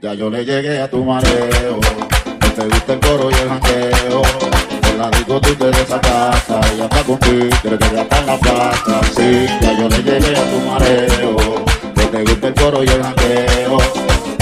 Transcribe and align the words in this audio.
Ya 0.00 0.14
yo 0.14 0.30
le 0.30 0.44
llegué 0.44 0.80
a 0.80 0.88
tu 0.88 1.04
mareo. 1.04 1.80
No 2.40 2.52
te 2.52 2.64
gusta 2.66 2.92
el 2.92 3.00
coro 3.00 3.30
y 3.32 3.34
el 3.34 3.48
jangueo. 3.48 4.22
En 4.92 4.98
la 4.98 5.10
disco 5.10 5.40
tú 5.40 5.54
te 5.56 5.64
desacasas 5.72 6.72
y 6.76 6.80
hasta 6.80 7.02
contigo 7.02 7.48
quieres 7.60 7.80
que 7.80 7.86
en 7.86 7.96
la 7.96 8.04
pasta. 8.08 9.00
Sí, 9.16 9.46
ya 9.60 9.72
yo 9.76 9.88
le 9.88 9.96
llegué 9.96 10.36
a 10.36 10.44
tu 10.44 10.60
mareo. 10.70 11.64
No 11.96 12.08
te 12.10 12.22
gusta 12.22 12.46
el 12.46 12.54
coro 12.54 12.84
y 12.84 12.86
el 12.86 13.02
jangueo. 13.02 13.78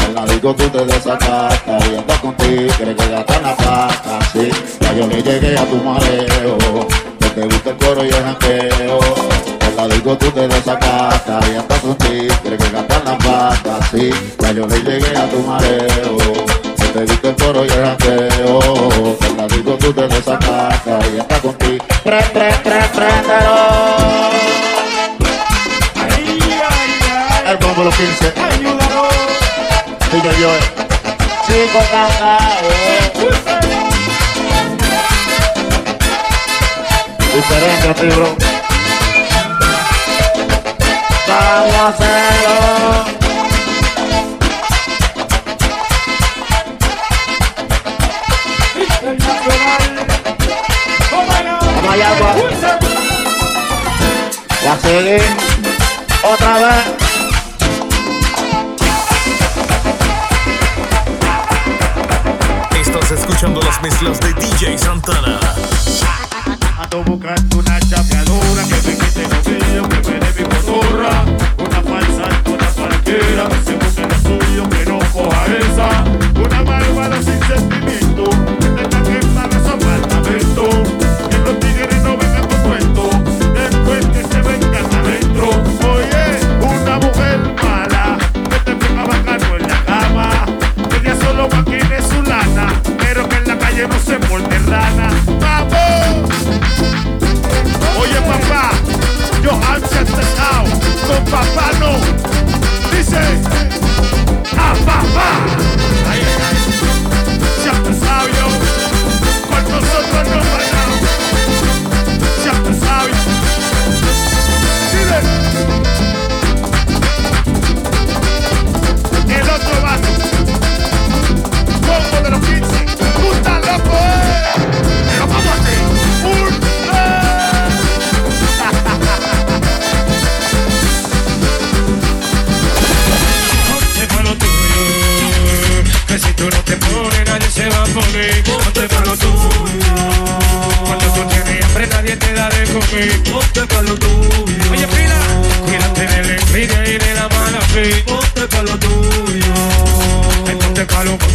En 0.06 0.14
la 0.14 0.26
disco 0.26 0.54
tú 0.54 0.68
te 0.68 0.84
desacasas 0.84 1.90
y 1.90 1.96
hasta 1.96 2.20
contigo 2.20 2.72
quieres 2.76 2.96
que 2.96 3.04
en 3.04 3.12
la 3.12 3.24
pasta. 3.24 3.88
Sí, 4.34 4.50
ya 4.80 4.92
yo 4.92 5.06
le 5.06 5.22
llegué 5.22 5.56
a 5.56 5.64
tu 5.64 5.76
mareo. 5.76 6.58
No 7.18 7.30
te 7.32 7.44
gusta 7.46 7.70
el 7.70 7.76
coro 7.78 8.04
y 8.04 8.08
el 8.08 8.22
jangueo. 8.22 9.55
La 9.76 9.86
disco 9.88 10.16
tú 10.16 10.30
te 10.30 10.48
desacasas 10.48 11.48
y 11.50 11.54
hasta 11.54 11.76
contigo 11.80 12.34
quieres 12.40 12.64
que 12.64 12.70
gastar 12.70 13.04
la 13.04 13.18
pasta. 13.18 13.78
Sí, 13.90 14.10
ya 14.38 14.52
yo 14.52 14.66
le 14.66 14.78
llegué 14.78 15.14
a 15.14 15.28
tu 15.28 15.38
mareo. 15.40 16.16
No 16.78 16.86
te 16.94 17.00
gusta 17.04 17.28
el 17.28 17.36
coro 17.36 17.64
y 17.66 17.68
el 17.68 17.84
jangueo. 17.84 19.18
En 19.20 19.36
la 19.36 19.46
disco 19.48 19.76
tú 19.78 19.92
te 19.92 20.08
desacasas 20.08 21.04
y 21.14 21.18
hasta 21.18 21.38
contigo. 21.40 21.84
Pre, 22.02 22.22
pre, 22.32 22.52
pre, 22.64 22.88
préndelo. 22.94 23.56
Ay, 26.08 26.38
ay, 26.40 26.90
ay. 27.44 27.50
El 27.50 27.56
bombo 27.58 27.84
los 27.84 27.94
15. 27.94 28.32
Ayúdalo. 28.34 29.08
DJ 30.10 30.30
Joe. 30.40 30.58
Chico 31.46 31.80
cacao. 31.90 32.66
Diferente 37.34 37.94
ti, 38.00 38.06
bro. 38.06 38.55
Y 41.86 41.88
a 54.66 54.76
seguir 54.80 55.22
otra 56.24 56.54
vez. 56.58 56.84
Estás 62.80 63.10
escuchando 63.12 63.60
las 63.60 63.80
mezclas 63.80 64.20
de 64.20 64.32
DJ 64.34 64.76
Santana. 64.76 65.38
Ando 66.80 67.04
buscando 67.04 67.58
una 67.58 67.78
chapeadora 67.78 68.64
que 68.64 68.74
me 68.74 68.96
quite 68.96 69.28
lo 69.28 69.36
mío, 69.44 69.88
que 69.88 70.10
me 70.10 70.25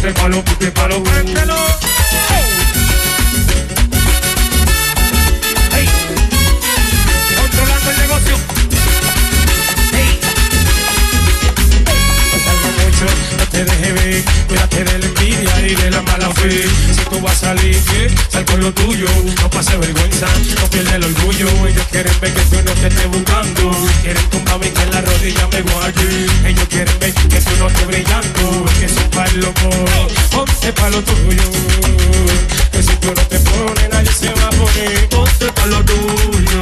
ponte 0.02 0.20
palo, 0.20 0.42
ponte 0.44 0.70
palo, 0.72 1.02
préndelo. 1.04 1.54
Hey. 5.72 5.88
Controlando 7.36 7.90
el 7.90 7.96
negocio. 7.98 8.36
Hey. 9.92 10.18
No 12.32 12.38
salga 12.44 12.68
mucho, 12.82 13.06
no 13.38 13.44
te 13.46 13.64
dejes 13.64 13.94
ver, 13.94 14.24
cuídate 14.48 14.84
de 14.84 14.98
la 14.98 15.06
envidia 15.06 15.68
y 15.68 15.74
de 15.76 15.90
la 15.90 16.02
mala 16.02 16.30
fe. 16.30 16.64
Si 16.96 17.04
tú 17.08 17.20
vas 17.20 17.36
a 17.44 17.46
salir, 17.46 17.80
¿qué? 17.84 18.10
sal 18.28 18.44
con 18.44 18.60
lo 18.60 18.72
tuyo, 18.74 19.06
no 19.40 19.50
pase 19.50 19.76
vergüenza, 19.76 20.26
no 20.60 20.66
pierdas 20.68 20.94
el 20.94 21.04
orgullo. 21.04 21.46
Ellos 21.68 21.86
quieren 21.92 22.20
ver 22.20 22.32
que 22.32 22.40
tú 22.42 22.56
no 22.56 22.72
te 22.72 22.88
estés 22.88 23.08
buscando, 23.08 23.70
quieren 24.02 24.30
tumbarme 24.30 24.68
que 24.68 24.82
en 24.82 24.90
la 24.90 25.00
rodilla 25.00 25.46
me 25.46 25.62
guarde. 25.62 26.26
Ellos 26.48 26.68
quieren 26.68 26.98
ver 26.98 27.14
que 27.14 27.40
tú 27.40 27.52
no 27.60 27.68
estés 27.68 27.86
brillando, 27.86 28.41
palo 29.32 29.52
ponte 30.30 30.72
pa' 30.72 30.90
lo 30.90 31.02
tuyo. 31.02 31.42
Que 32.70 32.82
si 32.82 32.94
tú 32.96 33.08
no 33.08 33.22
te 33.26 33.38
pones, 33.38 33.88
nadie 33.90 34.12
se 34.12 34.30
va 34.30 34.48
a 34.48 34.50
poner, 34.50 35.08
ponte 35.08 35.46
pa' 35.52 35.66
lo 35.66 35.82
tuyo. 35.84 36.60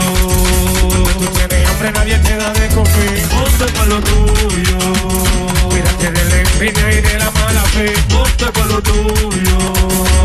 Tú 1.19 1.27
tienes 1.37 1.69
hambre, 1.69 1.91
nadie 1.93 2.19
te 2.19 2.37
da 2.37 2.53
de 2.53 2.69
comer, 2.69 3.29
ponte 3.29 3.73
pa' 3.73 3.87
lo 3.87 4.01
tuyo. 4.01 4.79
Cuídate 5.69 6.11
de 6.13 6.25
la 6.31 6.41
envidia 6.41 6.93
y 6.93 7.01
de 7.01 7.19
la 7.19 7.31
mala 7.31 7.63
fe, 7.63 7.93
ponte 8.09 8.47
pa' 8.47 8.67
lo 8.67 8.81
tuyo. 8.83 10.20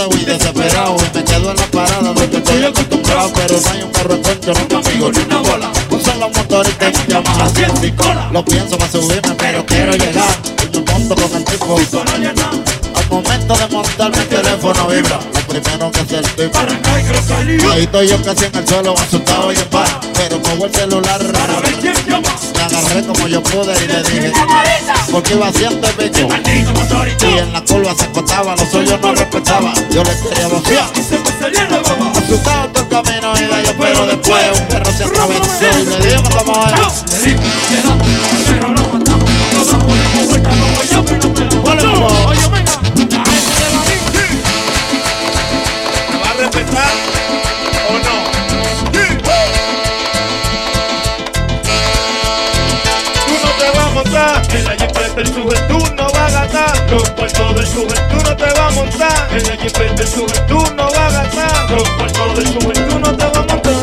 Cansado 0.00 0.10
y 0.16 0.24
desesperado 0.24 0.96
Y 0.98 1.18
me 1.18 1.24
quedo 1.24 1.50
en 1.50 1.56
la 1.56 1.66
parada 1.66 2.12
donde 2.12 2.36
estoy 2.36 2.64
acostumbrado 2.64 3.32
Pero 3.34 3.60
no 3.60 3.70
hay 3.70 3.82
un 3.82 3.90
carro 3.90 4.14
encuentro, 4.14 4.54
no 4.54 4.78
amigo 4.78 5.12
ni 5.12 5.18
una 5.20 5.38
bola. 5.38 5.72
Usan 5.90 6.20
los 6.20 6.36
motoristas 6.36 6.94
y 6.94 6.98
me 6.98 7.06
llaman 7.06 7.40
a 7.40 7.86
y 7.86 7.92
cola. 7.92 8.30
Lo 8.32 8.44
pienso 8.44 8.78
para 8.78 8.90
subirme 8.90 9.34
pero 9.36 9.66
quiero 9.66 9.92
llegar. 9.92 10.36
Y 10.72 10.78
me 10.78 10.92
monto 10.92 11.14
con 11.14 11.36
el 11.36 11.44
tipo. 11.44 11.76
Al 12.94 13.08
momento 13.08 13.54
de 13.54 13.68
montarme 13.68 14.18
el 14.18 14.28
teléfono 14.28 14.86
vibra. 14.88 15.18
Lo 15.34 15.40
primero 15.40 15.90
que 15.90 16.00
hace 16.00 16.18
el 16.18 16.30
tipo 16.34 16.58
Ahí 17.72 17.82
estoy 17.82 18.08
yo 18.08 18.22
casi 18.22 18.44
en 18.44 18.56
el 18.56 18.68
suelo 18.68 18.94
asustado 18.96 19.52
y 19.52 19.56
en 19.56 19.68
paz. 19.68 19.90
Pero 20.14 20.40
cojo 20.42 20.66
el 20.66 20.74
celular 20.74 21.20
agarré 22.90 23.06
como 23.06 23.28
yo 23.28 23.42
pude 23.42 23.72
y 23.84 23.86
le 23.86 24.02
dije 24.02 24.32
Porque 25.10 25.34
iba 25.34 25.48
haciendo 25.48 25.86
el 25.88 26.72
motorito. 26.72 27.28
y 27.28 27.38
en 27.38 27.52
la 27.52 27.64
curva 27.64 27.94
se 27.94 28.04
acostaba, 28.04 28.56
los 28.56 28.68
suyos 28.68 29.00
no 29.00 29.14
respetaba. 29.14 29.72
Yo 29.90 30.02
le 30.02 30.10
quería 30.20 30.48
me 30.48 31.78
baba. 31.80 32.12
Asustado 32.18 32.68
todo 32.70 32.82
el 32.82 32.88
camino 32.88 33.32
iba 33.38 33.62
yo, 33.62 33.72
pero 33.78 34.06
después 34.06 34.60
un 34.60 34.66
perro 34.68 34.92
se 34.92 35.04
atravesó 35.04 35.78
y 35.80 35.84
le 35.84 36.06
dijo 36.06 36.22
que 36.22 36.34
vamos 36.34 36.58
puertos 57.20 57.54
del 57.54 57.66
juventud 57.66 58.22
no 58.24 58.36
te 58.36 58.58
va 58.58 58.66
a 58.66 58.70
montar. 58.70 59.28
La 59.30 59.56
jipeta 59.56 59.94
del 59.94 60.08
juventud 60.08 60.70
no 60.74 60.88
va 60.90 61.06
a 61.06 61.10
gastar. 61.10 61.70
Los 61.70 61.88
puertos 61.90 62.36
del 62.36 62.46
juventud 62.46 62.98
no 62.98 63.16
te 63.16 63.24
va 63.26 63.40
a 63.40 63.44
montar. 63.44 63.74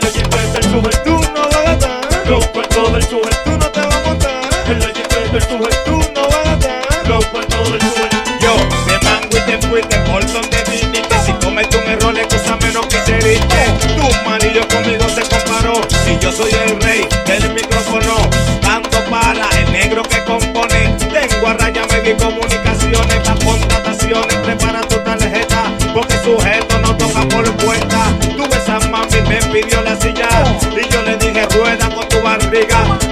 La 0.00 0.08
jipeta 0.08 0.52
del 0.52 0.66
juventud 0.72 1.26
no 1.34 1.42
va 1.52 1.58
a 1.58 1.62
gastar. 1.62 2.26
Los 2.26 2.46
puertos 2.46 2.92
del 2.92 3.04
juventud 3.04 3.56
no 3.58 3.66
te 3.70 3.80
va 3.80 3.96
a 3.96 4.00
montar. 4.00 4.40
La 4.80 4.86
jipeta 4.86 5.32
del 5.32 5.44
juventud 5.44 6.04
no 6.14 6.22
va 6.30 6.40
a 6.40 6.56
gastar. 6.56 7.08
Los 7.08 7.24
puertos 7.26 7.72
del 7.72 7.80
juventud. 7.82 8.32
Yo 8.40 8.56
te 8.86 9.04
mango 9.04 9.36
y 9.36 9.40
te 9.50 9.66
fuiste 9.66 9.98
por 9.98 10.32
donde 10.32 10.64
viniste 10.70 11.16
si 11.24 11.32
cometes 11.44 11.80
un 11.82 11.90
error 11.90 12.18
excusa 12.18 12.56
menos 12.56 12.86
que 12.86 12.98
te 12.98 13.18
diste 13.18 13.56
tu 13.96 14.28
marido 14.28 14.66
conmigo 14.68 15.06
se 15.08 15.22
comparó. 15.22 15.80
Y 16.10 16.18
yo 16.18 16.32
soy 16.32 16.50
el 16.52 16.80
rey 16.80 17.06
del 17.26 17.35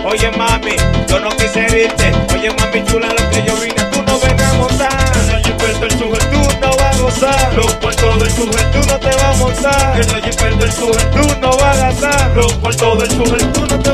oye 0.05 0.31
mami 0.37 0.76
yo 1.08 1.20
no 1.20 1.29
quise 1.31 1.67
irte. 1.67 2.12
Oye 2.32 2.50
mami 2.58 2.85
chula 2.85 3.08
lo 3.08 3.31
que 3.31 3.43
yo 3.46 3.55
vine 3.56 3.82
tú 3.93 4.02
no 4.06 4.19
ven 4.20 4.41
a 4.41 4.52
montar 4.55 5.12
en 5.17 5.29
la 5.29 5.38
jipeta 5.38 5.79
del 5.81 5.94
juventud 5.99 6.55
no 6.61 6.76
va 6.76 6.91
a 6.91 6.96
gozar. 6.96 7.55
Los 7.55 7.75
puertos 7.75 8.19
del 8.20 8.31
juventud 8.32 8.87
no 8.87 8.99
te 8.99 9.17
va 9.17 9.31
a 9.31 9.37
montar. 9.37 10.00
En 10.00 10.12
la 10.12 10.20
jipeta 10.20 10.56
del 10.56 10.73
juventud 10.73 11.37
no 11.41 11.50
va 11.58 11.70
a 11.73 11.76
gastar. 11.76 12.37
Los 12.37 12.52
puertos 12.55 12.99
del 12.99 13.19
juventud 13.19 13.70
no 13.70 13.79
te 13.81 13.91
va 13.91 13.94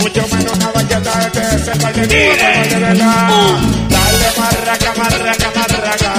Mucho 0.00 0.22
menos 0.28 0.58
nada 0.58 1.30
que 1.32 1.40
ese 1.40 1.72
par 1.80 1.94
de 1.94 2.06
verdad. 2.78 3.28
Dale 3.88 4.28
marraca, 4.38 4.92
marraca, 4.96 5.50
marraca. 5.56 6.12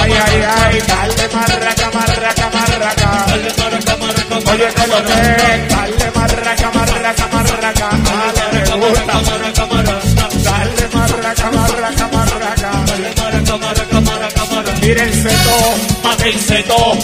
Ay, 0.00 0.12
ay, 0.12 0.42
ay, 0.56 0.82
dale 0.86 1.28
marraca, 1.34 1.90
marraca, 1.94 2.50
marraca. 2.50 3.10
Oye, 4.52 4.68
que 4.74 4.86
lo 4.86 5.04
que 5.04 5.12
es, 5.12 5.68
dale 5.68 6.10
marraca, 6.14 6.70
marraca, 6.74 7.28
marraca. 7.32 7.88
La 8.68 8.76
gusta. 8.76 9.81
Mírense 14.82 15.28
todo. 15.44 15.92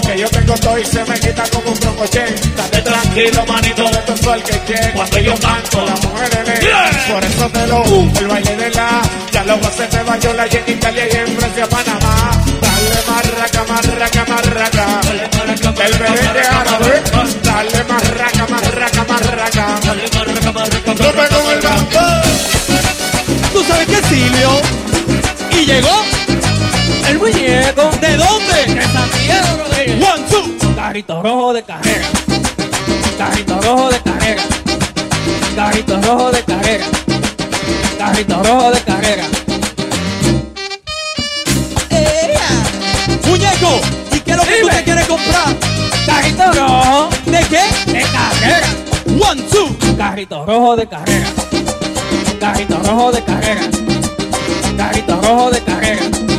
Que 0.06 0.18
yo 0.18 0.28
tengo 0.28 0.54
todo 0.54 0.78
y 0.78 0.84
se 0.84 1.04
me 1.04 1.18
quita 1.18 1.42
como 1.50 1.70
un 1.70 1.78
brocoche. 1.80 2.24
Date 2.56 2.82
tranquilo, 2.82 3.46
manito, 3.46 3.84
de 3.84 3.98
todo 3.98 4.14
eso 4.14 4.32
al 4.32 4.42
que 4.44 4.58
quiere. 4.60 4.92
Cuando 4.92 5.18
yo 5.18 5.34
canto. 5.40 5.84
la 5.84 5.94
mujer 5.94 6.30
de 6.30 6.48
Yeah. 6.58 6.90
Por 7.12 7.24
eso 7.24 7.48
te 7.50 7.66
lo, 7.66 7.84
el 7.84 8.28
baile 8.28 8.56
de 8.56 8.70
la. 8.70 9.02
Ya 9.32 9.44
lo 9.44 9.60
pasé 9.60 9.86
de 9.86 10.02
baño 10.02 10.32
la 10.34 10.46
en 10.46 10.64
Italia 10.68 11.04
y 11.12 11.16
en 11.16 11.36
Francia, 11.36 11.68
Panamá. 11.68 12.30
Dale 12.60 12.98
marraca, 13.06 13.64
marraca, 13.68 14.24
marraca. 14.26 15.00
El 15.84 15.98
merengue 15.98 16.46
árabe. 16.48 17.02
Dale 17.42 17.84
marraca, 17.84 18.46
marraca, 18.48 19.04
marraca. 19.08 19.80
Rompe 20.86 21.28
con 21.28 21.50
el 21.52 21.60
bambú. 21.60 21.98
¿Tú 23.52 23.64
sabes 23.64 23.86
qué 23.86 24.08
Silvio? 24.08 24.50
Y 25.52 25.64
llegó 25.64 26.07
muñeco. 27.32 27.90
¿De 28.00 28.16
dónde? 28.16 28.74
De 28.74 28.82
Santiago 28.82 29.58
Rodríguez. 29.58 30.04
One, 30.04 30.24
two. 30.30 30.74
Carrito 30.74 31.22
rojo 31.22 31.52
de 31.52 31.62
carrera. 31.62 32.06
Carrito 33.16 33.60
rojo 33.60 33.90
de 33.90 34.00
carrera. 34.00 34.42
Carrito 35.56 36.00
rojo 36.00 36.30
de 36.30 36.42
carrera. 36.44 36.84
Carrito 37.98 38.42
rojo 38.42 38.70
de 38.70 38.80
carrera. 38.80 39.24
Muñeco, 43.26 43.80
¿y 44.12 44.20
qué 44.20 44.30
es 44.30 44.36
lo 44.36 44.42
que 44.44 44.60
tú 44.62 44.68
te 44.68 44.84
quieres 44.84 45.06
comprar? 45.06 45.56
Carrito 46.06 46.52
rojo. 46.52 47.10
¿De 47.26 47.40
qué? 47.40 47.92
De 47.92 48.02
carrera. 48.02 48.68
One, 49.30 49.42
two. 49.42 49.76
Carrito 49.96 50.46
rojo 50.46 50.76
de 50.76 50.86
carrera. 50.86 51.26
Carrito 52.40 52.78
rojo 52.78 53.12
de 53.12 53.24
carrera. 53.24 53.60
Carrito 54.76 55.20
rojo 55.20 55.50
de 55.50 55.60
carrera. 55.62 56.37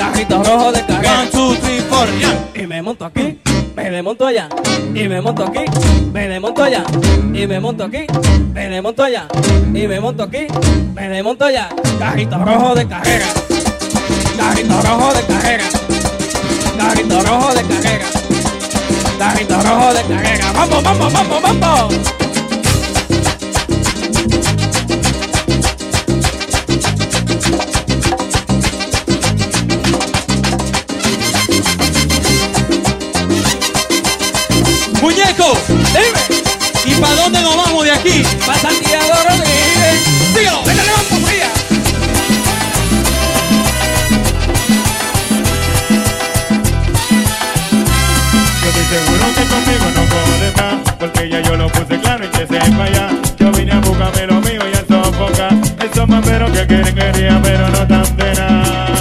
Carrito 0.00 0.42
rojo 0.42 0.72
de 0.72 0.86
carrera. 0.86 1.20
One, 1.20 1.30
two, 1.30 1.54
three, 1.56 1.80
four, 1.80 2.08
Y 2.54 2.66
me 2.66 2.80
monto 2.80 3.04
aquí, 3.04 3.38
me 3.76 3.90
desmonto 3.90 4.26
allá. 4.26 4.48
Y 4.94 5.06
me 5.06 5.20
monto 5.20 5.44
aquí, 5.44 5.60
me 6.10 6.26
desmonto 6.26 6.64
allá. 6.64 6.84
Y 7.34 7.46
me 7.46 7.60
monto 7.60 7.84
aquí, 7.84 8.06
me 8.54 8.68
desmonto 8.70 9.04
allá. 9.04 9.28
Y 9.74 9.86
me 9.86 10.00
monto 10.00 10.22
aquí, 10.22 10.46
me 10.94 11.08
desmonto 11.10 11.44
allá. 11.44 11.68
Carrito 11.98 12.38
rojo 12.38 12.74
de 12.74 12.88
carrera. 12.88 13.26
Carrito 14.38 14.80
rojo 14.80 15.12
de 15.12 15.22
carrera. 15.26 15.64
Carrito 16.78 17.22
rojo 17.22 17.54
de 17.54 17.62
carrera. 17.62 18.06
Carrito 19.18 19.62
rojo 19.62 19.92
de 19.92 20.02
carrera. 20.02 20.52
Vamos, 20.54 20.82
vamos, 20.82 21.12
vamos, 21.12 21.42
vamos. 21.60 22.19
De 37.90 37.96
aquí? 37.98 38.22
Para 38.46 38.58
Santiago 38.58 39.14
Rodríguez. 39.28 40.34
Dígalo, 40.34 40.62
venga, 40.64 40.82
vamos 40.84 41.28
fría. 41.28 41.48
Yo 48.62 48.68
estoy 48.68 48.84
seguro 48.84 49.26
que 49.34 49.44
conmigo 49.44 49.86
no 49.96 50.02
puede 50.04 50.52
más 50.56 50.94
Porque 50.98 51.28
ya 51.30 51.40
yo 51.40 51.56
lo 51.56 51.68
puse 51.68 51.98
claro 52.00 52.24
y 52.24 52.28
que 52.28 52.46
sepa 52.46 52.88
ya 52.90 53.10
Yo 53.38 53.50
vine 53.52 53.72
a 53.72 53.80
buscarme 53.80 54.26
lo 54.26 54.40
mío 54.40 54.60
y 54.70 54.76
a 54.76 54.80
sofocar 54.86 55.52
Esos 55.82 56.08
mamberos 56.08 56.50
que 56.50 56.66
quieren 56.66 56.94
quería 56.94 57.40
pero 57.42 57.68
no 57.70 57.86
tan 57.86 58.16
de 58.16 58.34
nada 58.34 59.00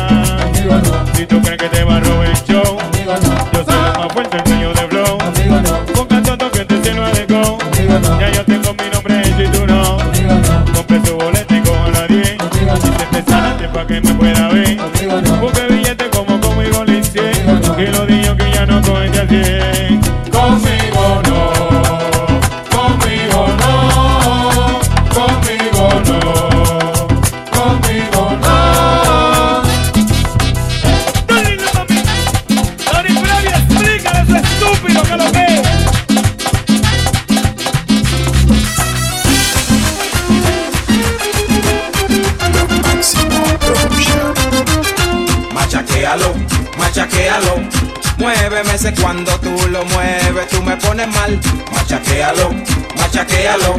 Yo 47.41 48.63
meses 48.65 48.93
cuando 49.00 49.31
tú 49.39 49.55
lo 49.69 49.86
mueves, 49.86 50.48
tú 50.50 50.62
me 50.62 50.75
pones 50.77 51.08
mal. 51.08 51.39
Machaquéalo, 51.72 52.51
machaquéalo. 52.98 53.75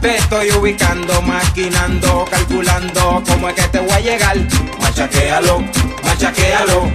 Te 0.00 0.16
estoy 0.16 0.50
ubicando, 0.52 1.20
maquinando, 1.22 2.24
calculando 2.30 3.22
cómo 3.26 3.48
es 3.48 3.54
que 3.54 3.68
te 3.68 3.80
voy 3.80 3.92
a 3.92 4.00
llegar. 4.00 4.36
Machaquéalo, 4.80 5.62
machaquéalo. 6.04 6.90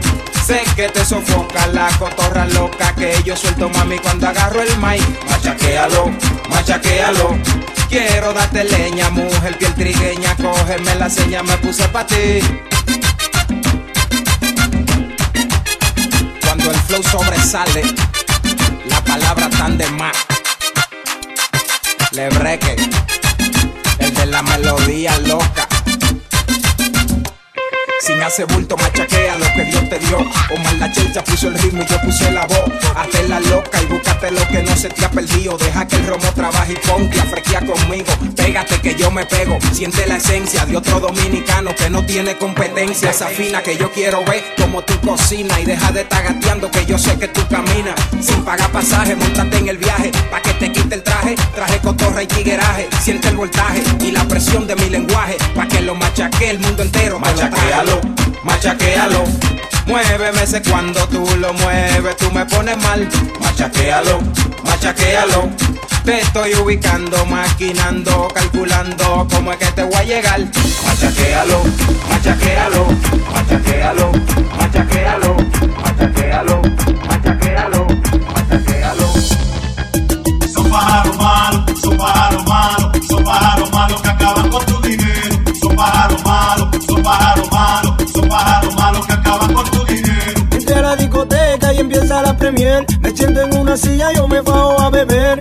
Sé 0.46 0.62
que 0.75 0.89
te 0.89 1.06
sofoca 1.06 1.68
la 1.68 1.89
cotorra 2.00 2.46
loca 2.48 2.94
que 2.96 3.22
yo 3.24 3.36
suelto 3.36 3.70
mami 3.70 4.00
cuando 4.00 4.28
agarro 4.28 4.62
el 4.62 4.78
mic. 4.78 5.04
Machaquéalo, 5.30 6.12
machaquéalo. 6.50 7.38
Quiero 7.89 8.34
darte 8.34 8.63
leña, 8.63 9.10
mujer 9.10 9.58
piel 9.58 9.74
trigueña, 9.75 10.36
cógeme 10.36 10.96
la 10.96 11.10
seña, 11.10 11.44
me 11.44 11.58
puse 11.58 11.88
pa' 11.89 12.06
ti. 12.06 12.39
El 16.70 16.80
flow 16.82 17.02
sobresale, 17.02 17.84
la 18.86 19.04
palabra 19.04 19.50
tan 19.50 19.76
de 19.76 19.90
más. 19.92 20.16
Le 22.12 22.30
breque, 22.30 22.76
el 23.98 24.14
de 24.14 24.26
la 24.28 24.44
melodía 24.44 25.18
loca. 25.20 25.68
Sin 28.02 28.22
hacer 28.22 28.46
bulto, 28.48 28.78
machaquea 28.78 29.38
lo 29.38 29.46
que 29.56 29.64
Dios 29.66 29.90
te 29.90 29.98
dio. 30.00 30.18
Omar 30.18 30.76
la 30.76 30.92
chelcha 30.92 31.24
puso 31.24 31.48
el 31.48 31.56
ritmo 31.56 31.82
y 31.82 31.88
yo 31.88 32.00
puse 32.02 32.32
la 32.32 32.46
voz. 32.46 32.70
Hazte 32.96 33.28
la 33.28 33.40
loca 33.40 33.82
y 33.82 33.86
búscate 33.86 34.30
lo 34.30 34.48
que 34.48 34.62
no 34.62 34.76
se 34.76 34.90
te 34.90 35.06
ha 35.06 35.10
perdido. 35.10 35.58
Deja 35.58 35.88
que 35.88 35.96
el 35.96 36.06
romo 36.06 36.32
trabaje 36.34 36.74
y 36.74 36.88
ponte 36.88 37.20
a 37.20 37.26
frequear. 37.26 37.59
Que 38.66 38.96
yo 38.96 39.12
me 39.12 39.25
pego. 39.25 39.58
Siente 39.74 40.06
la 40.08 40.18
esencia 40.18 40.66
de 40.66 40.78
otro 40.78 41.00
dominicano 41.00 41.75
que 41.75 41.89
no 41.89 42.06
tiene 42.06 42.38
competencia. 42.38 43.10
Esa 43.10 43.28
fina 43.28 43.62
que 43.62 43.78
yo 43.78 43.92
quiero 43.92 44.24
ver 44.25 44.44
como 44.58 44.82
tú 44.84 45.00
cocina. 45.01 45.60
Y 45.60 45.66
deja 45.66 45.92
de 45.92 46.01
estar 46.01 46.24
gateando 46.24 46.70
que 46.72 46.86
yo 46.86 46.98
sé 46.98 47.18
que 47.18 47.28
tú 47.28 47.46
caminas. 47.50 47.96
Sin 48.22 48.44
pagar 48.44 48.70
pasaje, 48.72 49.16
montate 49.16 49.58
en 49.58 49.70
el 49.70 49.78
viaje. 49.78 50.12
Pa' 50.32 50.42
que 50.42 50.54
te 50.54 50.72
quite 50.72 50.96
el 50.96 51.04
traje. 51.04 51.36
Traje 51.56 51.80
cotorra 51.80 52.24
y 52.24 52.28
tigueraje. 52.28 52.88
Siente 53.01 53.30
el 53.30 53.38
voltaje 53.38 53.84
y 54.00 54.12
la 54.12 54.25
presión 54.25 54.68
de 54.68 54.75
mi 54.75 54.89
lenguaje. 54.89 55.38
Pa' 55.56 55.68
que 55.68 55.82
lo 55.82 55.96
machaque 55.96 56.50
el 56.50 56.60
mundo 56.60 56.84
entero. 56.84 57.20
Machaquealo, 57.20 58.00
machaquealo. 58.44 59.24
Muéveme 59.88 60.44
ese 60.44 60.62
cuando 60.62 61.06
tú 61.08 61.25
lo 61.38 61.54
mueves, 61.54 62.16
tú 62.18 62.32
me 62.32 62.46
pones 62.46 62.78
mal. 62.78 63.10
Machaquéalo, 63.42 64.20
machaquéalo. 64.63 65.50
Te 66.10 66.22
estoy 66.22 66.56
ubicando, 66.56 67.24
maquinando, 67.28 68.30
calculando 68.34 69.28
cómo 69.32 69.51
es 69.51 69.60
que 69.60 69.68
te 69.68 69.84
voy 69.84 69.94
a 69.94 70.04
llegar. 70.04 70.39
Machaquéalo, 70.84 71.62
machaquéalo, 72.10 72.88
machaquéalo, 73.32 74.12
machaquéalo, 74.58 75.36
machaquéalo, 75.84 76.62
machaquéalo, 77.08 77.88
machaquéalo. 78.34 79.08
Son 80.51 80.70
pájaros 80.72 81.16
malos, 81.16 81.80
son 81.80 81.96
pájaros 81.96 82.44
malos, 82.44 83.08
son 83.08 83.24
pájaros 83.24 83.72
malos 83.72 84.01
que 84.01 84.10
acaban 84.10 84.50
con 84.50 84.66
tu 84.66 84.82
dinero. 84.82 85.38
Son 85.62 85.75
pájaros 85.75 86.25
malos, 86.25 86.86
son 86.88 87.04
pájaros 87.04 87.51
malos, 87.51 88.12
son 88.12 88.28
pájaros 88.28 88.75
malos 88.75 89.06
que 89.06 89.13
acaban 89.13 89.54
con 89.54 89.70
tu 89.70 89.86
dinero. 89.86 90.42
Entré 90.54 90.74
a 90.74 90.82
la 90.82 90.96
discoteca 90.96 91.72
y 91.72 91.78
empieza 91.78 92.24
la 92.24 92.36
premier. 92.36 92.84
Me 93.00 93.12
siento 93.12 93.44
en 93.44 93.56
una 93.56 93.78
silla, 93.78 94.12
yo 94.12 94.28
me 94.28 94.42
bajo 94.42 94.82
a 94.82 94.89
beber. 94.89 95.38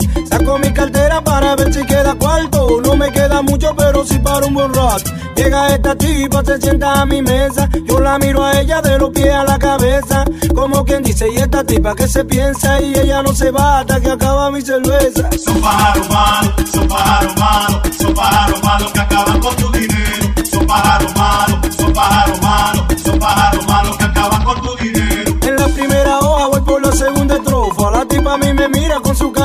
Ver 1.59 1.75
si 1.75 1.85
queda 1.85 2.15
cuarto. 2.15 2.81
No 2.83 2.97
me 2.97 3.11
queda 3.11 3.43
mucho, 3.43 3.75
pero 3.77 4.05
sí 4.05 4.19
para 4.19 4.47
un 4.47 4.55
buen 4.55 4.73
rato. 4.73 5.11
Llega 5.37 5.75
esta 5.75 5.95
tipa, 5.95 6.45
se 6.45 6.61
sienta 6.61 7.01
a 7.01 7.07
mi 7.07 7.21
mesa. 7.23 7.69
Yo 7.85 8.01
la 8.01 8.19
miro 8.19 8.45
a 8.45 8.61
ella 8.61 8.81
de 8.81 8.99
los 8.99 9.11
pies 9.11 9.33
a 9.33 9.45
la 9.45 9.59
cabeza. 9.59 10.25
Como 10.55 10.85
quien 10.85 11.03
dice, 11.03 11.29
y 11.31 11.37
esta 11.37 11.65
tipa 11.65 11.95
que 11.95 12.09
se 12.09 12.25
piensa. 12.25 12.81
Y 12.81 12.95
ella 12.95 13.23
no 13.23 13.35
se 13.35 13.51
va 13.51 13.81
hasta 13.81 14.01
que 14.01 14.11
acaba 14.11 14.51
mi 14.51 14.63
cerveza. 14.63 15.29
Son 15.45 15.61
pájaros 15.61 16.09
malos, 16.09 16.71
son 16.73 16.89
pájaros 16.89 17.37
malos, 17.37 17.97
son 17.99 18.15
pájaros 18.15 18.63
malos 18.63 18.93
que 18.93 19.01
acaban 19.01 19.41
con 19.41 19.57
tu 19.57 19.73
dinero. 19.73 20.35
Son 20.51 20.67
pájaros 20.67 21.17
malos, 21.17 21.77
son 21.77 21.93
pájaros 21.93 22.43
malos, 22.43 23.03
son 23.05 23.19
pájaros 23.19 23.67
malos 23.67 23.97
que 23.97 24.05
acaban 24.05 24.45
con 24.45 24.61
tu 24.63 24.77
dinero. 24.77 25.33
En 25.43 25.57
la 25.57 25.69
primera 25.69 26.19
hoja 26.21 26.47
voy 26.49 26.61
por 26.63 26.83
la 26.85 26.93
segunda 26.93 27.37
estrofa. 27.37 27.91
La 27.91 28.05
tipa 28.07 28.35
a 28.35 28.39
mí 28.39 28.53
me 28.53 28.69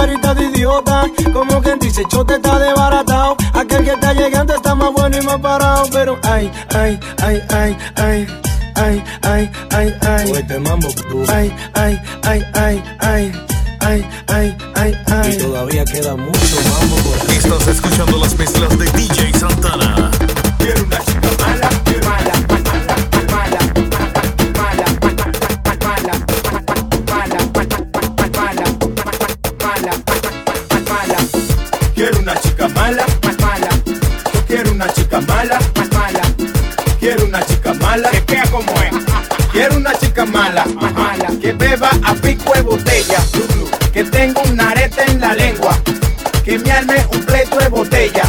carita 0.03 0.33
de 0.33 0.43
idiota. 0.45 1.05
Como 1.31 1.61
quien 1.61 1.79
dice, 1.79 2.03
chote 2.09 2.35
está 2.35 2.59
desbaratado. 2.59 3.37
Aquel 3.53 3.85
que 3.85 3.91
está 3.91 4.13
llegando 4.13 4.53
está 4.53 4.75
más 4.75 4.91
bueno 4.91 5.17
y 5.17 5.21
más 5.21 5.39
parado. 5.39 5.85
Pero 5.91 6.19
ay, 6.23 6.51
ay, 6.75 6.99
ay, 7.21 7.41
ay, 7.49 7.77
ay. 7.95 8.27
Ay, 8.75 9.03
ay, 9.21 9.51
ay, 9.71 9.95
ay. 10.01 10.31
Este 10.31 10.59
mambo 10.59 10.87
duro. 11.09 11.31
Ay, 11.31 11.55
ay, 11.75 12.01
ay, 12.23 12.43
ay, 12.53 12.83
ay. 12.99 13.31
Ay, 13.79 14.05
ay, 14.27 14.57
ay, 14.75 14.91
Y 15.05 15.11
ay. 15.13 15.37
todavía 15.37 15.85
queda 15.85 16.15
mucho 16.15 16.55
mambo 16.71 16.95
por 16.97 17.29
ahí. 17.29 17.37
Estás 17.37 17.67
escuchando 17.67 18.17
las 18.17 18.37
mezclas 18.37 18.77
de 18.79 18.85
DJ 18.91 19.33
Santana. 19.37 20.09
Quiero 20.57 20.83
una 20.83 20.99
mala, 35.21 35.59
mala, 35.93 36.21
quiero 36.99 37.25
una 37.25 37.45
chica 37.45 37.73
mala, 37.75 38.09
que 38.09 38.21
vea 38.21 38.43
como 38.51 38.71
es. 38.81 38.93
Quiero 39.51 39.77
una 39.77 39.93
chica 39.93 40.25
mala, 40.25 40.65
mala. 40.65 41.27
que 41.39 41.53
beba 41.53 41.89
a 42.03 42.13
pico 42.15 42.53
de 42.53 42.61
botella, 42.61 43.19
que 43.91 44.03
tenga 44.05 44.41
un 44.41 44.59
arete 44.59 45.03
en 45.07 45.21
la 45.21 45.33
lengua, 45.35 45.77
que 46.43 46.57
me 46.57 46.71
arme 46.71 47.05
un 47.11 47.23
pleito 47.23 47.57
de 47.57 47.67
botella. 47.67 48.23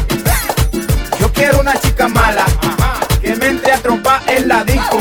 Yo 1.18 1.32
quiero 1.32 1.60
una 1.60 1.74
chica 1.80 2.08
mala, 2.08 2.44
que 3.22 3.34
me 3.36 3.46
entre 3.46 3.72
a 3.72 3.78
trompar 3.78 4.22
en 4.26 4.48
la 4.48 4.64
disco, 4.64 4.98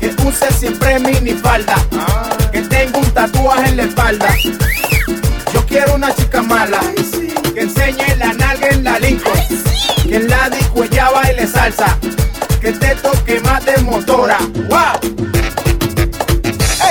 que 0.00 0.14
use 0.26 0.52
siempre 0.52 0.98
mini 0.98 1.32
falda, 1.32 1.76
que 2.52 2.60
tenga 2.62 2.98
un 2.98 3.10
tatuaje 3.12 3.68
en 3.70 3.76
la 3.78 3.82
espalda. 3.84 4.28
Yo 5.54 5.64
quiero 5.66 5.94
una 5.94 6.14
chica 6.14 6.42
mala, 6.42 6.80
que 7.54 7.62
enseñe 7.62 8.16
la 8.18 8.34
nalga 8.34 8.68
en 8.68 8.84
la 8.84 8.98
Lincoln, 8.98 9.40
que 10.06 10.16
en 10.16 10.28
la 10.28 10.50
disco 10.50 10.67
salsa, 11.58 11.98
que 12.60 12.72
te 12.72 12.94
toque 12.96 13.40
más 13.40 13.64
de 13.64 13.76
motora. 13.78 14.38
¡Wow! 14.68 14.96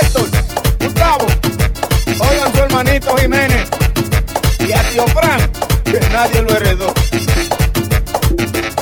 Héctor, 0.00 0.28
Gustavo, 0.80 1.26
oigan 2.18 2.52
su 2.52 2.58
hermanito 2.58 3.16
Jiménez 3.16 3.68
y 4.60 4.72
a 4.72 4.82
tío 4.90 5.06
Fran, 5.08 5.40
que 5.84 6.00
nadie 6.12 6.42
lo 6.42 6.50
heredó. 6.56 6.92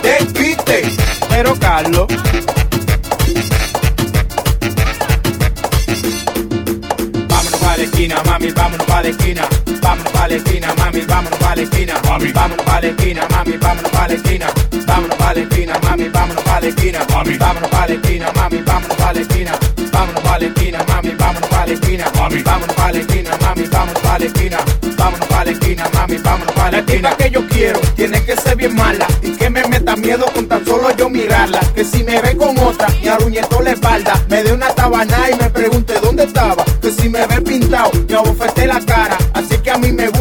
Despiste, 0.02 0.82
pero 1.28 1.54
Carlos. 1.60 2.06
Vámonos 7.28 7.60
pa' 7.60 7.76
la 7.76 7.84
esquina, 7.84 8.22
mami, 8.24 8.50
vámonos 8.50 8.86
pa' 8.86 9.02
la 9.02 9.08
esquina. 9.08 9.42
Vámonos 9.82 10.12
pa' 10.12 10.28
la 10.28 10.34
esquina, 10.34 10.74
mami, 10.78 11.00
vámonos 11.02 11.38
pa' 11.38 11.54
la 11.54 11.62
esquina. 11.62 11.94
Mami, 12.08 12.32
vámonos 12.32 12.64
pa' 12.66 12.80
la 12.80 12.88
esquina, 12.88 13.26
mami, 13.30 13.56
vámonos 13.58 13.90
pa' 13.92 14.08
la 14.08 14.14
esquina. 14.14 14.46
Vámonos 14.86 15.16
pa' 15.16 15.34
la 15.34 15.40
esquina, 15.40 15.75
Mami, 16.66 17.38
vámonos 17.38 17.70
pa' 17.70 17.86
la 17.86 17.94
esquina, 17.94 18.32
mami, 18.34 18.58
vámonos 18.62 18.96
pa' 18.96 19.12
la 19.12 19.20
esquina. 19.20 19.52
Vámonos 19.92 20.20
pa' 20.24 20.38
la 20.40 20.46
esquina, 20.46 20.84
mami, 20.88 21.10
vámonos 21.10 21.48
pa' 21.48 21.64
la 21.64 21.72
esquina. 21.72 22.10
Mami, 22.16 22.42
vámonos 22.42 22.74
pa' 22.74 22.92
la 22.92 22.98
esquina, 22.98 23.30
mami, 23.40 23.62
vámonos 23.68 24.02
pa' 24.02 24.18
la 24.18 24.24
esquina. 24.24 24.58
Vámonos 24.98 25.28
pa' 25.28 25.44
la 25.44 25.50
esquina, 25.52 25.90
mami, 25.94 26.16
vámonos 26.16 26.54
pa' 26.54 26.70
la 26.72 26.78
esquina. 26.78 27.16
Que 27.16 27.30
yo 27.30 27.46
quiero 27.46 27.78
tiene 27.94 28.24
que 28.24 28.36
ser 28.36 28.56
bien 28.56 28.74
mala 28.74 29.06
y 29.22 29.30
que 29.36 29.48
me 29.48 29.62
meta 29.68 29.94
miedo 29.94 30.26
con 30.34 30.48
tan 30.48 30.64
solo 30.66 30.90
yo 30.96 31.08
mirarla. 31.08 31.60
Que 31.72 31.84
si 31.84 32.02
me 32.02 32.20
ve 32.20 32.36
con 32.36 32.58
otra, 32.58 32.88
me 33.00 33.10
arruñetó 33.10 33.62
la 33.62 33.70
espalda. 33.70 34.20
Me 34.28 34.42
dé 34.42 34.52
una 34.52 34.68
tabana 34.70 35.30
y 35.30 35.36
me 35.36 35.48
pregunte 35.50 35.94
dónde 36.02 36.24
estaba. 36.24 36.64
Que 36.82 36.90
si 36.90 37.08
me 37.08 37.24
ve 37.28 37.42
pintado, 37.42 37.92
me 38.08 38.16
abofeté 38.16 38.66
la 38.66 38.80
cara. 38.80 39.16
Así 39.34 39.56
que 39.58 39.70
a 39.70 39.78
mí 39.78 39.92
me 39.92 40.08
gustan 40.08 40.15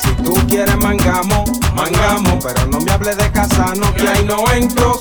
Si 0.00 0.22
tú 0.22 0.34
quieres 0.46 0.76
mangamo, 0.76 1.44
mangamo, 1.74 2.38
pero 2.40 2.66
no 2.66 2.78
me 2.80 2.92
hables 2.92 3.16
de 3.16 3.32
casano, 3.32 3.92
que 3.94 4.06
ahí 4.06 4.24
no 4.24 4.48
entro. 4.52 4.97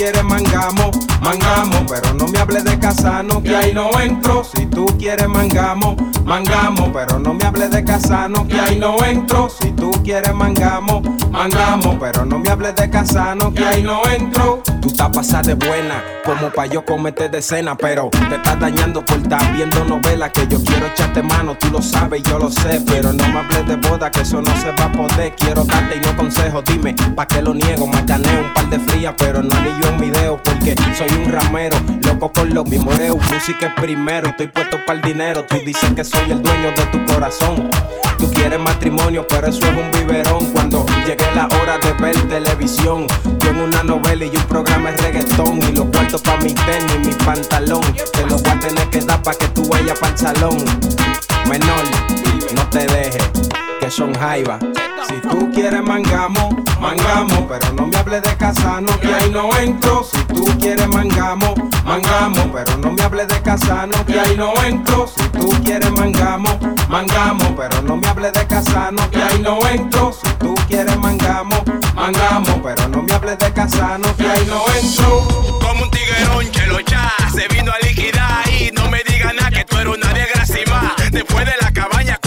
Quieres 0.00 0.24
mangamo, 0.24 0.90
mangamo, 1.20 1.84
pero 1.86 2.14
no 2.14 2.26
me 2.28 2.38
hables 2.38 2.64
de 2.64 2.78
casano, 2.78 3.42
que 3.42 3.54
ahí 3.54 3.74
no 3.74 3.90
entro. 4.00 4.42
Si 4.42 4.64
tú 4.64 4.86
quieres 4.98 5.28
mangamo, 5.28 5.94
mangamo, 6.24 6.90
pero 6.90 7.18
no 7.18 7.34
me 7.34 7.44
hables 7.44 7.70
de 7.70 7.84
casano, 7.84 8.48
que 8.48 8.58
ahí 8.58 8.78
no 8.78 8.96
entro. 9.04 9.50
Si 9.50 9.70
tú 9.72 9.90
quieres 10.02 10.34
mangamos, 10.34 11.02
mangamos, 11.30 11.96
pero 12.00 12.24
no 12.24 12.38
me 12.38 12.48
hables 12.48 12.76
de 12.76 12.88
casano 12.88 13.52
que 13.52 13.62
ahí 13.62 13.82
no 13.82 14.00
entro. 14.10 14.62
Tú 14.80 14.88
estás 14.88 15.10
pasada 15.10 15.42
de 15.42 15.54
buena, 15.54 16.02
como 16.24 16.50
pa' 16.50 16.66
yo 16.66 16.84
comerte 16.84 17.28
de 17.28 17.42
cena, 17.42 17.76
pero 17.76 18.08
te 18.10 18.36
estás 18.36 18.58
dañando 18.58 19.04
por 19.04 19.18
estar 19.18 19.52
viendo 19.52 19.84
novelas 19.84 20.30
que 20.30 20.46
yo 20.48 20.62
quiero 20.62 20.86
echarte 20.86 21.22
mano, 21.22 21.54
tú 21.58 21.68
lo 21.70 21.82
sabes, 21.82 22.22
yo 22.22 22.38
lo 22.38 22.50
sé, 22.50 22.80
pero 22.86 23.12
no 23.12 23.28
me 23.28 23.40
hables 23.40 23.66
de 23.66 23.76
boda, 23.76 24.10
que 24.10 24.22
eso 24.22 24.40
no 24.40 24.50
se 24.56 24.70
va 24.72 24.86
a 24.86 24.92
poder. 24.92 25.34
Quiero 25.36 25.64
darte 25.64 25.96
y 25.96 26.00
no 26.00 26.16
consejo, 26.16 26.62
dime, 26.62 26.94
¿pa' 27.14 27.26
qué 27.26 27.42
lo 27.42 27.52
niego? 27.52 27.86
Macaneo 27.86 28.40
un 28.40 28.54
par 28.54 28.70
de 28.70 28.78
frías, 28.78 29.14
pero 29.18 29.42
no 29.42 29.56
yo 29.80 29.88
en 29.88 30.00
video, 30.00 30.40
porque 30.42 30.74
soy 30.96 31.08
un 31.24 31.30
ramero, 31.30 31.76
con 32.28 32.52
los 32.52 32.68
mimoreos. 32.68 33.16
Música 33.32 33.68
es 33.68 33.74
primero, 33.82 34.28
estoy 34.28 34.48
puesto 34.48 34.78
para 34.84 34.98
el 34.98 35.04
dinero. 35.04 35.44
Tú 35.48 35.56
dices 35.64 35.90
que 35.94 36.04
soy 36.04 36.30
el 36.30 36.42
dueño 36.42 36.72
de 36.76 36.84
tu 36.92 37.04
corazón. 37.06 37.70
Tú 38.18 38.30
quieres 38.30 38.60
matrimonio, 38.60 39.26
pero 39.26 39.46
eso 39.46 39.60
es 39.60 39.76
un 39.76 39.90
biberón. 39.90 40.44
Cuando 40.52 40.84
llegue 41.06 41.24
la 41.34 41.46
hora 41.46 41.78
de 41.78 41.92
ver 41.94 42.20
televisión, 42.28 43.06
yo 43.38 43.50
en 43.50 43.60
una 43.60 43.82
novela 43.82 44.26
y 44.26 44.36
un 44.36 44.42
programa 44.44 44.90
es 44.90 45.02
reggaetón. 45.02 45.58
Y 45.62 45.72
los 45.72 45.86
cuartos 45.86 46.20
pa' 46.20 46.36
mi 46.38 46.52
tenis, 46.52 47.06
mi 47.06 47.12
pantalón. 47.24 47.82
Te 48.12 48.26
los 48.26 48.42
voy 48.42 48.52
a 48.52 48.60
tener 48.60 48.90
que 48.90 49.00
dar 49.00 49.22
pa' 49.22 49.34
que 49.34 49.48
tú 49.48 49.66
vayas 49.68 49.98
para 49.98 50.12
el 50.12 50.18
salón. 50.18 50.56
Menor, 51.48 51.82
no 52.54 52.68
te 52.68 52.86
dejes, 52.86 53.30
que 53.80 53.90
son 53.90 54.14
jaiba. 54.14 54.58
Si 55.08 55.14
tú 55.28 55.50
quieres 55.52 55.82
mangamo, 55.82 56.50
mangamo, 56.78 57.48
pero 57.48 57.72
no 57.72 57.86
me 57.86 57.96
hables 57.96 58.22
de 58.22 58.36
casano, 58.36 58.88
que 59.00 59.12
ahí 59.12 59.30
no 59.30 59.48
entro. 59.56 60.04
Si 60.04 60.22
tú 60.24 60.44
quieres 60.58 60.86
mangamo, 60.88 61.54
mangamo, 61.84 62.52
pero 62.52 62.76
no 62.76 62.92
me 62.92 63.02
hables 63.02 63.28
de 63.28 63.40
casano, 63.40 64.04
que 64.06 64.20
ahí 64.20 64.36
no 64.36 64.52
entro. 64.62 65.08
Si 65.08 65.28
tú 65.30 65.48
quieres 65.64 65.90
mangamo, 65.92 66.58
mangamo, 66.88 67.56
pero 67.56 67.82
no 67.82 67.96
me 67.96 68.06
hables 68.06 68.32
de 68.34 68.46
casano, 68.46 69.10
que 69.10 69.22
ahí 69.22 69.40
no 69.40 69.66
entro. 69.66 70.12
Si 70.12 70.30
tú 70.34 70.54
quieres 70.68 70.98
mangamo, 70.98 71.56
mangamo, 71.94 72.62
pero 72.62 72.88
no 72.88 73.02
me 73.02 73.14
hables 73.14 73.38
de 73.38 73.52
casano, 73.52 74.14
que 74.16 74.28
ahí 74.28 74.46
no 74.46 74.62
entro. 74.78 75.58
Como 75.60 75.84
un 75.84 75.90
tiguerón, 75.90 76.50
chelo 76.52 76.80
ya 76.80 77.10
se 77.34 77.48
vino 77.48 77.72
a 77.72 77.86
liquidar 77.86 78.46
y 78.48 78.70
no 78.72 78.90
me 78.90 79.02
digas 79.08 79.34
nada 79.34 79.50
que 79.50 79.64
tú 79.64 79.78
eres 79.78 79.96
una 79.96 80.12
desgracima. 80.12 80.94
Después 81.10 81.46
de 81.46 81.52
la 81.60 81.72
cabaña, 81.72 82.19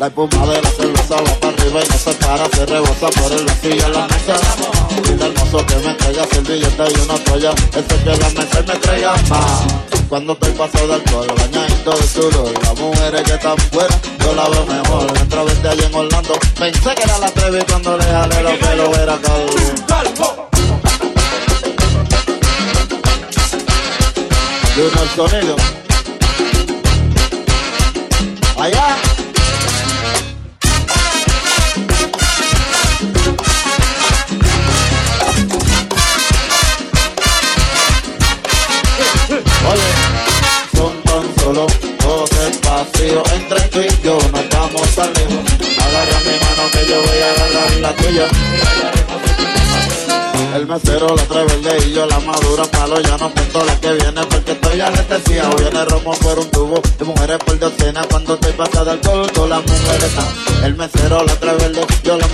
La 0.00 0.06
espuma 0.06 0.46
de 0.46 0.62
la 0.62 0.70
cerveza 0.70 1.14
va 1.16 1.34
para 1.40 1.52
arriba 1.52 1.80
y 1.84 1.88
no 1.90 1.98
se 1.98 2.14
para, 2.14 2.48
se 2.48 2.64
rebosa 2.64 3.08
por 3.20 3.32
el 3.32 3.44
vacío 3.44 3.84
en 3.84 3.92
la 3.92 4.08
mesa. 4.08 4.34
Dile 5.04 5.26
hermoso 5.26 5.66
que 5.66 5.74
me 5.76 5.92
traiga 5.92 6.24
servilleta 6.24 6.84
y 6.88 7.00
una 7.02 7.22
toalla, 7.22 7.50
ese 7.50 7.96
que 8.02 8.16
la 8.16 8.28
mesa 8.30 8.62
me 8.66 8.76
traiga 8.78 9.12
más. 9.28 9.66
Cuando 10.08 10.32
estoy 10.32 10.52
pasado 10.52 10.86
de 10.88 10.94
alcohol, 10.94 11.26
bañadito 11.36 11.90
de 11.90 12.02
sudor, 12.02 12.50
las 12.64 12.78
mujeres 12.78 13.22
que 13.24 13.34
están 13.34 13.58
fuera, 13.58 14.00
yo 14.24 14.34
la 14.34 14.48
veo 14.48 14.64
mejor. 14.64 15.04
Otra 15.04 15.44
vez 15.44 15.62
de 15.62 15.68
allá 15.68 15.86
en 15.86 15.94
Orlando, 15.94 16.34
pensé 16.58 16.94
que 16.94 17.02
era 17.02 17.18
la 17.18 17.30
Trevi 17.32 17.62
cuando 17.68 17.98
le 17.98 18.04
jalé 18.04 18.42
los 18.42 18.52
pelos, 18.54 18.96
era 18.96 19.18
calvo. 19.18 20.48
Y 24.74 24.80
uno 24.80 25.02
el 25.02 25.08
sonido. 25.10 25.89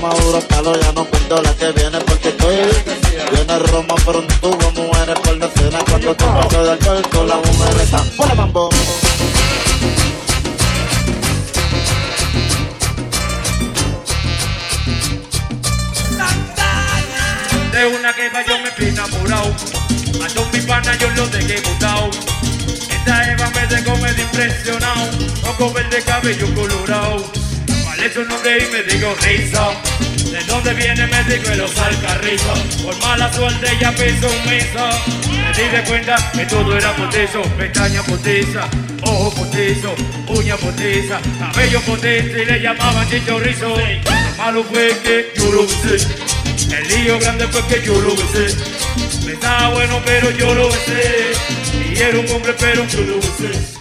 Madura 0.07 0.41
palo 0.49 0.81
Ya 0.81 0.93
no 0.93 1.07
la 1.43 1.55
que 1.55 1.73
viene 1.73 1.99
porque 2.01 2.29
estoy 2.29 2.57
Viene 3.33 3.59
romo 3.59 3.95
por 4.05 4.17
un 4.17 4.27
tubo, 4.27 4.71
mujeres 4.73 5.19
por 5.21 5.39
docena 5.39 5.79
Cuando 5.89 6.11
estoy 6.13 6.29
pasada 6.29 6.65
de 6.65 6.71
alcohol 6.71 7.03
todas 7.11 7.29
las 7.29 7.47
mujeres 7.47 7.83
están 7.83 8.09
Por 8.17 8.35
mambo 8.35 8.71
De 17.73 17.87
una 17.89 18.11
que 18.15 18.31
yo 18.49 18.59
me 18.59 18.71
fui 18.71 18.87
enamorado. 18.87 19.55
A 20.25 20.29
todos 20.29 20.51
mis 20.51 20.65
panas 20.65 20.99
yo 20.99 21.11
los 21.11 21.31
dejé 21.31 21.61
botado. 21.61 22.09
Esta 22.91 23.33
Eva 23.33 23.51
me 23.51 23.67
dejó 23.67 23.97
medio 23.99 24.23
impresionado. 24.25 25.11
Ojo 25.47 25.73
verde, 25.75 26.03
cabello 26.03 26.55
colorado. 26.55 27.46
¿Cuál 28.17 28.25
es 28.25 28.33
su 28.33 28.35
nombre? 28.35 28.65
Y 28.65 28.73
me 28.73 28.83
digo 28.83 29.15
Risa. 29.21 29.69
¿De 30.31 30.45
dónde 30.45 30.73
viene? 30.73 31.07
Me 31.07 31.23
digo 31.25 31.51
el 31.51 31.61
Alcarrizo. 31.61 32.55
Por 32.83 32.97
mala 33.03 33.31
suerte 33.31 33.67
ya 33.79 33.93
piso 33.93 34.27
un 34.27 34.51
mesa. 34.51 34.91
Me 35.29 35.53
di 35.53 35.69
de 35.69 35.83
cuenta 35.85 36.33
que 36.33 36.47
todo 36.47 36.77
era 36.77 36.97
potezo. 36.97 37.43
Pestaña 37.59 38.03
potiza, 38.03 38.69
ojo 39.03 39.35
potizo, 39.35 39.95
uña 40.29 40.57
potiza, 40.57 41.21
cabello 41.39 41.81
potizo 41.83 42.39
y 42.39 42.45
le 42.47 42.61
llamaban 42.61 43.09
chichorrizo. 43.11 43.69
Lo 43.69 44.37
malo 44.39 44.65
fue 44.65 44.97
que 45.03 45.33
yo 45.37 45.53
lo 45.53 45.63
besé. 45.67 46.09
El 46.75 46.89
lío 46.89 47.19
grande 47.19 47.47
fue 47.49 47.67
que 47.67 47.85
yo 47.85 48.01
lo 48.01 48.17
besé. 48.17 48.57
Me 49.27 49.33
estaba 49.33 49.71
bueno, 49.75 50.01
pero 50.07 50.31
yo 50.31 50.55
lo 50.55 50.69
besé. 50.69 51.33
Y 51.93 51.99
era 51.99 52.19
un 52.19 52.31
hombre, 52.31 52.55
pero 52.59 52.87
yo 52.87 53.01
lo 53.03 53.17
besé. 53.17 53.77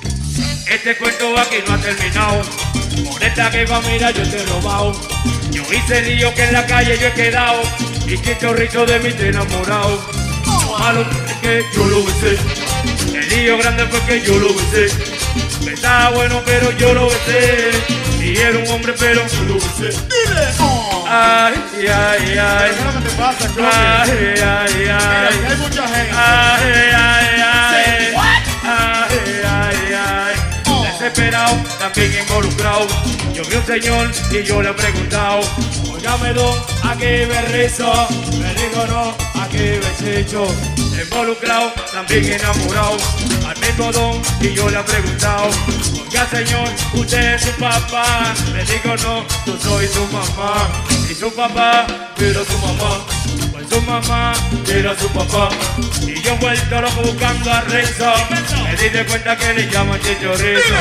Este 0.70 0.98
cuento 0.98 1.40
aquí 1.40 1.58
no 1.66 1.74
ha 1.74 1.78
terminado. 1.78 2.85
Por 3.04 3.24
esta 3.24 3.50
que 3.52 3.66
va, 3.66 3.82
mira, 3.82 4.12
yo 4.12 4.24
te 4.30 4.38
he 4.42 4.46
robado. 4.46 4.94
Yo 5.52 5.64
hice 5.74 6.02
lío 6.02 6.34
que 6.34 6.44
en 6.44 6.54
la 6.54 6.66
calle 6.66 6.98
yo 7.00 7.08
he 7.08 7.14
quedado. 7.14 7.62
Y 8.08 8.18
que 8.18 8.38
chorrito 8.38 8.86
de 8.86 9.00
mí 9.00 9.12
te 9.12 9.26
he 9.26 9.30
enamorado. 9.30 10.00
Lo 10.46 10.78
malo 10.78 11.02
es 11.02 11.34
que 11.42 11.64
yo 11.76 11.86
lo 11.86 12.04
besé. 12.04 12.38
El 13.14 13.30
lío 13.30 13.58
grande 13.58 13.86
fue 13.88 14.00
que 14.02 14.22
yo 14.26 14.38
lo 14.38 14.54
besé. 14.54 14.94
Me 15.64 15.74
estaba 15.74 16.12
bueno, 16.12 16.42
pero 16.46 16.72
yo 16.78 16.94
lo 16.94 17.08
besé. 17.08 17.72
Y 18.22 18.38
era 18.38 18.58
un 18.58 18.68
hombre, 18.70 18.94
pero 18.98 19.22
yo 19.28 19.44
lo 19.44 19.54
besé. 19.56 19.90
Dile. 20.08 20.46
Ay, 21.08 21.54
ay, 21.78 22.38
ay. 22.38 22.72
¿Qué 22.72 22.80
es 22.80 22.86
lo 22.86 22.94
que 22.94 23.10
te 23.10 23.16
pasa? 23.16 24.04
Ay, 24.04 24.10
ay, 24.44 24.74
Mira, 24.80 25.28
ay. 25.30 25.40
hay 25.50 25.58
mucha 25.58 25.88
gente. 25.88 26.12
Ay, 26.16 26.72
ay, 26.74 26.92
ay. 26.94 27.25
Desesperado, 31.06 31.56
también 31.78 32.12
involucrado. 32.20 32.88
Yo 33.32 33.44
vi 33.44 33.56
un 33.56 33.66
señor 33.68 34.12
y 34.32 34.44
yo 34.44 34.60
le 34.60 34.72
he 34.72 34.74
preguntado. 34.74 35.42
Óigame, 35.94 36.34
don, 36.34 36.58
¿a 36.82 36.96
qué 36.98 37.28
me 37.28 37.42
rezo? 37.44 38.08
Me 38.40 38.52
dijo 38.56 38.88
no, 38.88 39.16
¿a 39.40 39.48
qué 39.50 39.80
hecho? 40.20 40.48
Involucrado, 41.00 41.72
también 41.94 42.26
enamorado. 42.34 42.98
Al 43.48 43.58
mismo 43.60 43.92
don 43.92 44.20
y 44.42 44.56
yo 44.56 44.68
le 44.68 44.80
he 44.80 44.84
preguntado. 44.84 45.50
Oiga, 46.02 46.28
señor, 46.28 46.70
usted 46.96 47.36
es 47.36 47.42
su 47.44 47.52
papá. 47.52 48.34
Me 48.52 48.64
dijo 48.64 48.96
no, 49.04 49.24
yo 49.46 49.60
soy 49.60 49.88
su 49.88 50.08
mamá. 50.08 50.68
Y 51.08 51.14
su 51.14 51.32
papá, 51.32 51.86
pero 52.18 52.44
su 52.44 52.58
mamá. 52.58 53.06
Su 53.70 53.82
mamá 53.82 54.34
era 54.68 54.98
su 54.98 55.08
papá. 55.10 55.50
Y 56.06 56.22
yo 56.22 56.36
vuelto 56.38 56.82
loco 56.82 57.02
buscando 57.02 57.52
a 57.52 57.62
Renzo. 57.62 58.14
Me 58.64 58.76
di 58.76 58.90
de 58.90 59.06
cuenta 59.06 59.36
que 59.38 59.54
le 59.54 59.70
llaman 59.70 60.00
chichorizo 60.02 60.74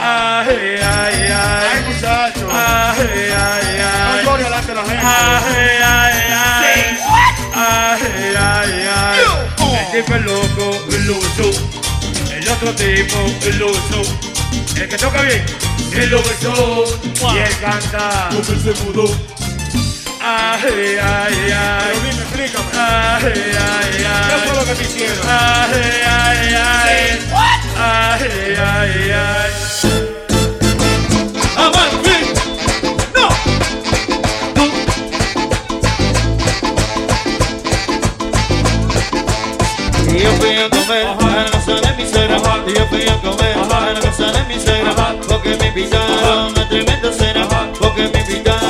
Ay, 0.00 0.48
ay, 0.48 0.82
Ay, 0.82 1.32
ay 1.32 1.84
muchacho. 1.86 2.48
Ay, 2.50 3.30
ay, 3.36 3.78
No 3.78 4.18
ay 4.18 4.24
llore 4.24 4.44
delante 4.44 4.68
de 4.68 4.74
la 4.74 4.84
gente. 4.84 5.02
Ay, 5.04 5.68
ay, 5.84 6.12
ay. 6.32 6.98
Ay, 7.54 8.34
ay, 8.38 8.88
ay. 8.94 9.20
El 9.80 10.04
tipo 10.04 10.14
es 10.14 10.22
loco, 10.22 10.86
iluso 10.90 11.50
El 12.32 12.48
otro 12.48 12.74
tipo, 12.74 13.48
iluso 13.48 14.02
El 14.76 14.88
que 14.88 14.96
toca 14.98 15.22
bien 15.22 15.42
besó 16.22 16.84
Y 17.34 17.38
él 17.38 17.56
canta. 17.60 18.28
Se 18.30 18.84
mudó. 18.84 19.35
Ay, 20.28 20.98
ay, 21.00 21.34
Pero 21.38 21.54
ay 21.54 21.98
dime, 22.02 22.22
explícame. 22.22 22.70
Ay, 22.74 23.22
ay, 23.22 23.90
¿Qué 24.28 24.36
fue 24.42 24.50
ay. 24.50 24.56
lo 24.56 24.64
que 24.64 24.74
te 24.74 24.82
hicieron? 24.82 25.18
Ay, 25.24 26.02
ay, 26.04 26.54
ay. 26.56 26.96
Ay, 27.78 28.56
ay, 28.58 29.12
ay. 29.12 29.50
Amante. 31.56 32.14
No. 33.14 33.28
Y 40.12 40.18
yo 40.22 40.30
fui 40.40 40.56
a 40.56 40.68
comer 40.70 41.06
a 41.06 41.36
la 41.36 41.50
casa 41.50 41.74
de 41.74 41.96
mi 41.96 42.10
suegra 42.10 42.38
Y 42.66 42.72
yo 42.74 42.86
fui 42.88 43.02
a 43.08 43.20
comer 43.20 43.58
a 43.58 43.92
la 43.92 44.00
casa 44.00 44.32
de 44.32 44.44
mi 44.44 44.60
suegra 44.60 45.14
Porque 45.28 45.56
me 45.56 45.68
invitaron 45.68 46.58
a 46.58 46.68
tremenda 46.68 47.12
cena 47.12 47.46
Porque 47.78 48.08
me 48.08 48.20
invitaron 48.20 48.65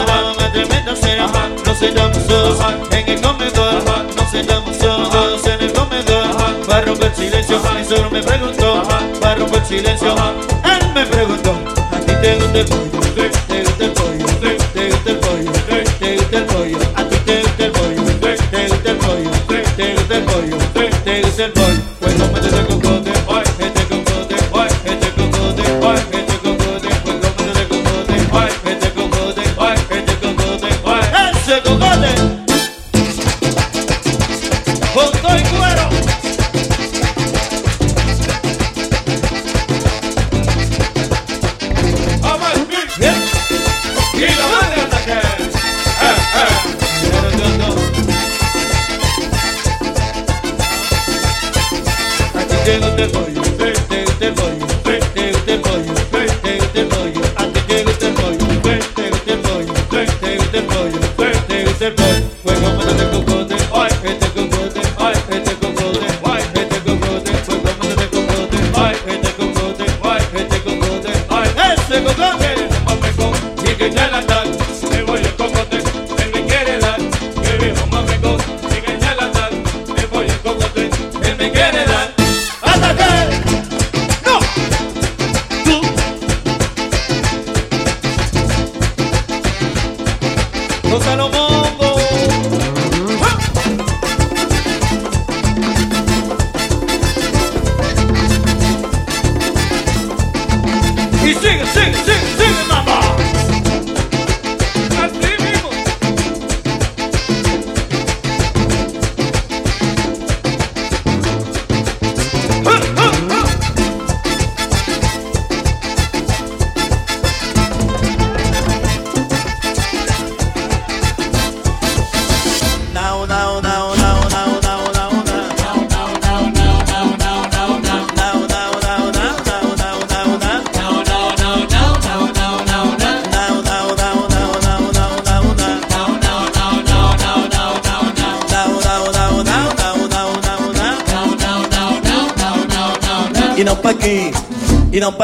Nos 1.76 1.84
sentamos 1.84 2.26
todos 2.26 2.58
en 2.90 3.06
el 3.06 3.20
comedor 3.20 3.84
Nos 4.16 4.30
sentamos 4.30 4.78
todos 4.78 5.46
en 5.46 5.60
el 5.60 5.72
comedor 5.74 6.64
Para 6.66 6.86
romper 6.86 7.08
el 7.08 7.14
silencio 7.14 7.60
Mi 7.76 7.84
suegro 7.84 8.10
me 8.10 8.22
preguntó 8.22 8.82
Para 9.20 9.34
romper 9.34 9.60
el 9.60 9.66
silencio 9.66 10.14
Él 10.64 10.92
me 10.94 11.04
preguntó 11.04 11.52
¿A 11.92 12.00
ti 12.00 12.12
te 12.22 12.36
gusta 12.36 12.60
el 12.60 12.64
pollo? 12.64 12.90
¿Te 13.14 13.28
gusta 13.62 13.84
el 13.84 13.92
pollo? 13.92 14.26
¿Te 14.40 14.88
gusta 14.88 15.10
el 15.10 15.18
pollo? 15.18 15.52
¿Te 15.98 16.16
gusta 16.16 16.38
el 16.38 16.44
pollo? 16.46 16.78
¿A 16.96 17.04
ti 17.04 17.16
te 17.26 17.42
gusta 17.42 17.64
el 17.66 17.72
pollo? 17.72 18.04
¿Te 18.20 18.68
gusta 18.68 18.90
el 18.90 18.96
pollo? 18.96 19.30
¿Te 19.76 19.92
gusta 19.92 20.16
el 20.16 20.24
pollo? 20.24 20.58
¿Te 21.04 21.20
gusta 21.20 21.44
el 21.44 21.52
pollo? 21.52 21.82
Pues 22.00 22.14
cómete 22.14 22.46
este 22.48 22.64
cocote, 22.64 23.05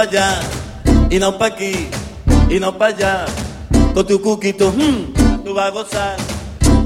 y 0.03 0.05
no 0.05 0.11
pa' 0.11 0.19
allá, 0.19 0.41
y 1.11 1.19
no 1.19 1.39
pa' 1.39 1.47
aquí, 1.47 1.89
y 2.49 2.59
no 2.59 2.77
pa' 2.77 2.87
allá. 2.87 3.25
Con 3.95 4.07
tu 4.07 4.21
cuquito, 4.21 4.71
hmm, 4.71 5.45
tú 5.45 5.55
vas 5.55 5.67
a 5.67 5.71
gozar. 5.71 6.17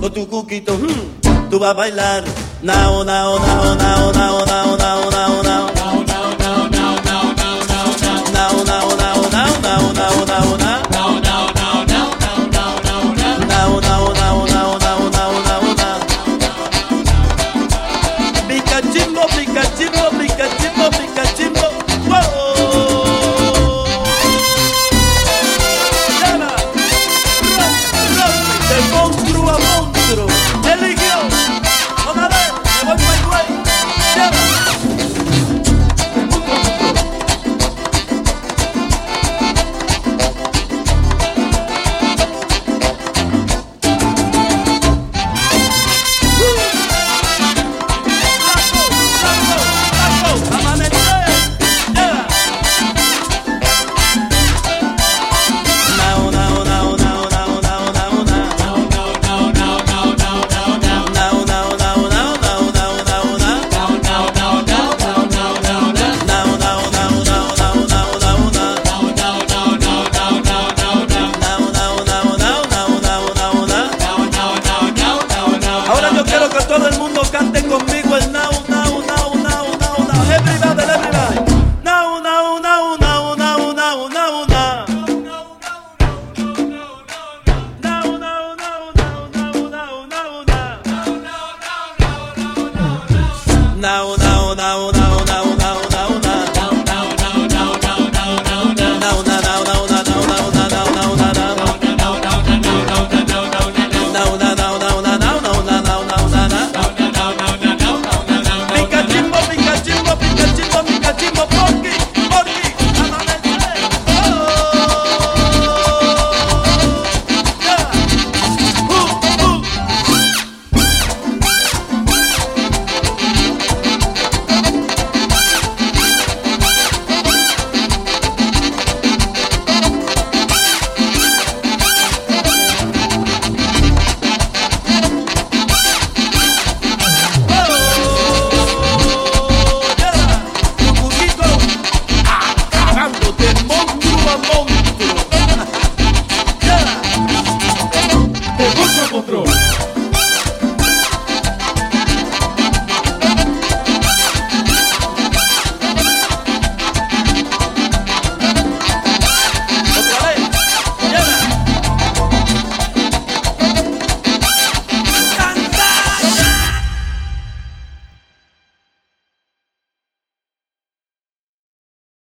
Con 0.00 0.12
tu 0.12 0.29
cuquito, 0.29 0.74
hmm, 0.74 1.48
tú 1.50 1.59
vas 1.59 1.70
a 1.70 1.74
bailar. 1.74 2.24
Now, 2.62 3.05
now, 3.05 3.38
now, 3.38 3.74
now, 3.74 4.12
now, 4.12 4.44
now, 4.44 4.76
now, 4.76 5.42
now, 5.42 5.72
now. 5.72 6.06